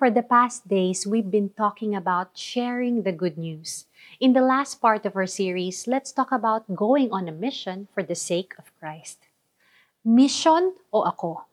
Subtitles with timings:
[0.00, 3.84] For the past days, we've been talking about sharing the good news.
[4.18, 8.02] In the last part of our series, let's talk about going on a mission for
[8.02, 9.28] the sake of Christ.
[10.02, 11.44] Mission o ako?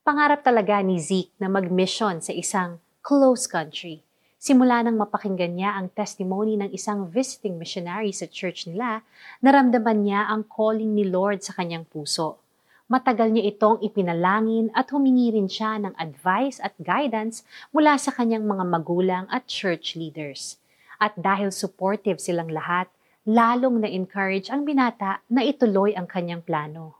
[0.00, 4.00] Pangarap talaga ni Zeke na mag-mission sa isang close country.
[4.40, 9.04] Simula nang mapakinggan niya ang testimony ng isang visiting missionary sa church nila,
[9.44, 12.40] naramdaman niya ang calling ni Lord sa kanyang puso
[12.88, 18.48] Matagal niya itong ipinalangin at humingi rin siya ng advice at guidance mula sa kanyang
[18.48, 20.56] mga magulang at church leaders.
[20.96, 22.88] At dahil supportive silang lahat,
[23.28, 26.96] lalong na-encourage ang binata na ituloy ang kanyang plano.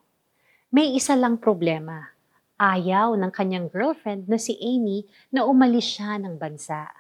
[0.68, 2.12] May isa lang problema.
[2.60, 6.92] Ayaw ng kanyang girlfriend na si Amy na umalis siya ng bansa.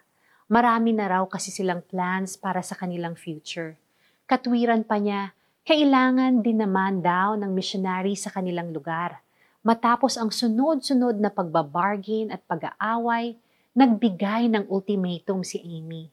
[0.48, 3.76] Marami na raw kasi silang plans para sa kanilang future.
[4.24, 5.36] Katwiran pa niya
[5.68, 9.20] kailangan din naman daw ng missionary sa kanilang lugar.
[9.60, 13.36] Matapos ang sunod-sunod na pagbabargain at pag-aaway,
[13.76, 16.08] nagbigay ng ultimatum si Amy.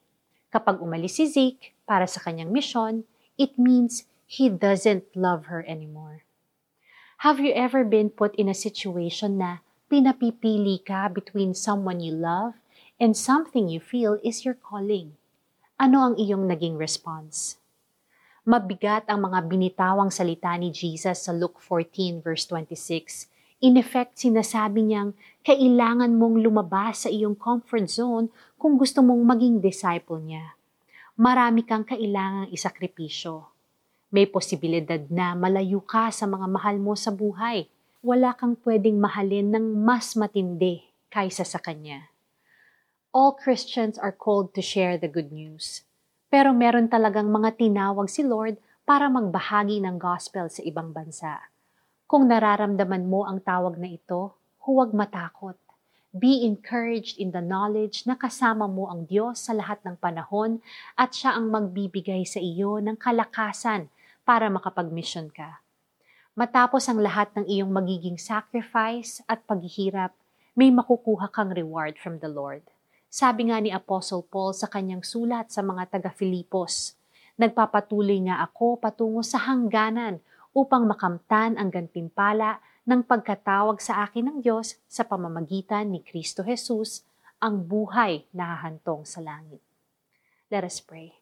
[0.52, 3.08] Kapag umalis si Zeke para sa kanyang mission,
[3.40, 6.28] it means he doesn't love her anymore.
[7.24, 12.60] Have you ever been put in a situation na pinapipili ka between someone you love
[13.00, 15.16] and something you feel is your calling?
[15.80, 17.56] Ano ang iyong naging response?
[18.46, 23.26] Mabigat ang mga binitawang salita ni Jesus sa Luke 14 verse 26.
[23.66, 28.30] In effect, sinasabi niyang kailangan mong lumabas sa iyong comfort zone
[28.62, 30.54] kung gusto mong maging disciple niya.
[31.18, 33.50] Marami kang kailangang isakripisyo.
[34.14, 37.66] May posibilidad na malayo ka sa mga mahal mo sa buhay.
[38.06, 42.14] Wala kang pwedeng mahalin ng mas matindi kaysa sa Kanya.
[43.10, 45.82] All Christians are called to share the good news.
[46.30, 51.50] Pero meron talagang mga tinawag si Lord para magbahagi ng gospel sa ibang bansa.
[52.06, 55.58] Kung nararamdaman mo ang tawag na ito, huwag matakot.
[56.16, 60.64] Be encouraged in the knowledge na kasama mo ang Diyos sa lahat ng panahon
[60.96, 63.92] at siya ang magbibigay sa iyo ng kalakasan
[64.24, 65.60] para makapag-mission ka.
[66.36, 70.12] Matapos ang lahat ng iyong magiging sacrifice at paghihirap,
[70.56, 72.64] may makukuha kang reward from the Lord.
[73.16, 77.00] Sabi nga ni Apostle Paul sa kanyang sulat sa mga taga-Filipos,
[77.36, 80.24] Nagpapatuloy nga ako patungo sa hangganan
[80.56, 87.04] upang makamtan ang gantimpala ng pagkatawag sa akin ng Diyos sa pamamagitan ni Kristo Jesus,
[87.44, 89.60] ang buhay na hahantong sa langit.
[90.48, 91.20] Let us pray.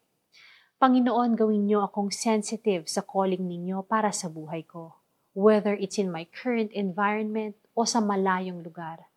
[0.78, 4.94] Panginoon, gawin niyo akong sensitive sa calling ninyo para sa buhay ko,
[5.34, 9.10] whether it's in my current environment o sa malayong lugar.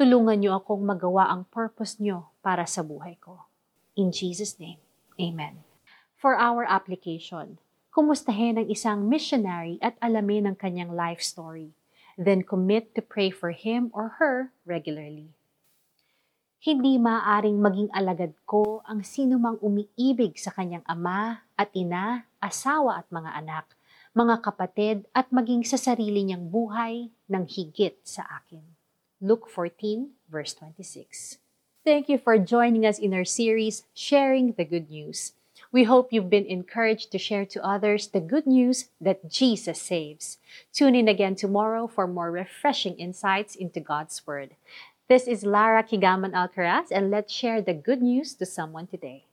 [0.00, 3.44] Tulungan niyo akong magawa ang purpose niyo para sa buhay ko.
[4.00, 4.80] In Jesus' name,
[5.20, 5.60] Amen.
[6.16, 7.60] For our application,
[7.92, 11.76] kumustahin ang isang missionary at alamin ang kanyang life story.
[12.16, 15.36] Then commit to pray for him or her regularly.
[16.64, 23.06] Hindi maaring maging alagad ko ang sinumang umiibig sa kanyang ama at ina, asawa at
[23.12, 23.76] mga anak,
[24.16, 28.79] mga kapatid at maging sa sarili niyang buhay ng higit sa akin.
[29.22, 31.36] Luke 14, verse 26.
[31.84, 35.34] Thank you for joining us in our series, Sharing the Good News.
[35.70, 40.38] We hope you've been encouraged to share to others the good news that Jesus saves.
[40.72, 44.56] Tune in again tomorrow for more refreshing insights into God's Word.
[45.06, 49.26] This is Lara Kigaman Alcaraz, and let's share the good news to someone today.